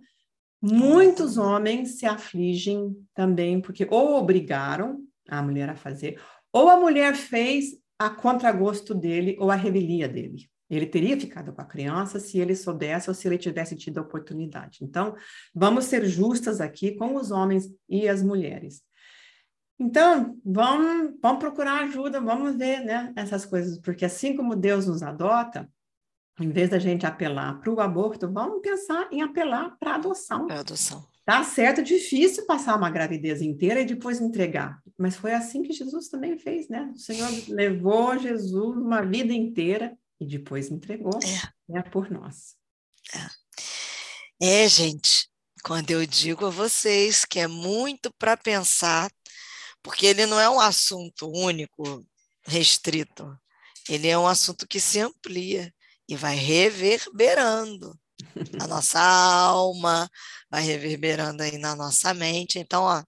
Muitos 0.60 1.36
homens 1.36 1.98
se 1.98 2.06
afligem 2.06 2.94
também, 3.14 3.60
porque 3.60 3.86
ou 3.90 4.14
obrigaram 4.16 5.00
a 5.28 5.42
mulher 5.42 5.68
a 5.68 5.76
fazer, 5.76 6.20
Ou 6.52 6.68
a 6.68 6.76
mulher 6.76 7.14
fez 7.14 7.76
a 7.98 8.10
contragosto 8.10 8.94
dele 8.94 9.36
ou 9.40 9.50
a 9.50 9.54
revelia 9.54 10.08
dele. 10.08 10.50
Ele 10.68 10.86
teria 10.86 11.18
ficado 11.20 11.52
com 11.52 11.60
a 11.60 11.66
criança 11.66 12.18
se 12.18 12.38
ele 12.38 12.56
soubesse 12.56 13.08
ou 13.08 13.14
se 13.14 13.28
ele 13.28 13.38
tivesse 13.38 13.76
tido 13.76 13.98
a 13.98 14.02
oportunidade. 14.02 14.78
Então, 14.82 15.14
vamos 15.54 15.84
ser 15.84 16.04
justas 16.06 16.60
aqui 16.60 16.92
com 16.92 17.14
os 17.14 17.30
homens 17.30 17.68
e 17.88 18.08
as 18.08 18.22
mulheres. 18.22 18.82
Então, 19.78 20.38
vamos, 20.44 21.14
vamos 21.20 21.40
procurar 21.40 21.84
ajuda, 21.84 22.20
vamos 22.20 22.56
ver 22.56 22.80
né, 22.84 23.12
essas 23.16 23.44
coisas, 23.44 23.78
porque 23.78 24.04
assim 24.04 24.36
como 24.36 24.56
Deus 24.56 24.86
nos 24.86 25.02
adota, 25.02 25.68
em 26.40 26.50
vez 26.50 26.70
da 26.70 26.78
gente 26.78 27.06
apelar 27.06 27.60
para 27.60 27.72
o 27.72 27.80
aborto, 27.80 28.30
vamos 28.30 28.60
pensar 28.62 29.08
em 29.12 29.22
apelar 29.22 29.76
para 29.78 29.92
a 29.92 29.94
adoção. 29.96 30.46
Para 30.46 30.60
adoção. 30.60 31.06
Tá 31.24 31.44
certo, 31.44 31.82
difícil 31.82 32.46
passar 32.46 32.76
uma 32.76 32.90
gravidez 32.90 33.40
inteira 33.40 33.80
e 33.80 33.86
depois 33.86 34.20
entregar, 34.20 34.82
mas 34.98 35.14
foi 35.14 35.32
assim 35.32 35.62
que 35.62 35.72
Jesus 35.72 36.08
também 36.08 36.36
fez, 36.36 36.68
né? 36.68 36.90
O 36.94 36.98
Senhor 36.98 37.30
levou 37.48 38.18
Jesus 38.18 38.76
uma 38.76 39.02
vida 39.02 39.32
inteira 39.32 39.96
e 40.20 40.26
depois 40.26 40.70
entregou 40.70 41.18
é. 41.22 41.48
Né, 41.68 41.82
por 41.82 42.10
nós. 42.10 42.56
É. 44.40 44.64
é, 44.64 44.68
gente, 44.68 45.28
quando 45.62 45.92
eu 45.92 46.04
digo 46.04 46.46
a 46.46 46.50
vocês 46.50 47.24
que 47.24 47.38
é 47.38 47.46
muito 47.46 48.12
para 48.18 48.36
pensar, 48.36 49.08
porque 49.80 50.06
ele 50.06 50.26
não 50.26 50.40
é 50.40 50.50
um 50.50 50.58
assunto 50.58 51.30
único, 51.32 52.04
restrito, 52.44 53.38
ele 53.88 54.08
é 54.08 54.18
um 54.18 54.26
assunto 54.26 54.66
que 54.66 54.80
se 54.80 54.98
amplia 54.98 55.72
e 56.12 56.16
vai 56.16 56.36
reverberando 56.36 57.98
na 58.52 58.66
nossa 58.66 59.00
alma, 59.00 60.10
vai 60.50 60.62
reverberando 60.62 61.42
aí 61.42 61.56
na 61.56 61.74
nossa 61.74 62.12
mente. 62.12 62.58
Então, 62.58 62.82
ó, 62.82 63.02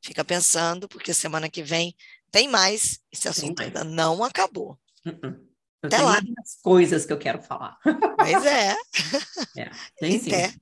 fica 0.00 0.24
pensando, 0.24 0.88
porque 0.88 1.12
semana 1.12 1.48
que 1.48 1.64
vem 1.64 1.96
tem 2.30 2.46
mais. 2.46 3.00
Esse 3.10 3.28
assunto 3.28 3.60
ainda 3.60 3.82
não 3.82 4.22
acabou. 4.22 4.78
Uh 5.04 5.10
-uh. 5.10 5.48
Eu 5.82 5.86
Até 5.88 5.98
lá. 5.98 6.20
coisas 6.62 7.04
que 7.04 7.12
eu 7.12 7.18
quero 7.18 7.42
falar. 7.42 7.76
Pois 7.82 8.46
é. 8.46 8.76
é 9.58 9.70
tem 9.98 10.20
sim. 10.20 10.30
Pé. 10.30 10.54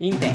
Em 0.00 0.18
pé. 0.18 0.32